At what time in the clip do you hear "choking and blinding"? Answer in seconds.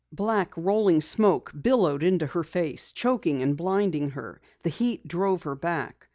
2.91-4.09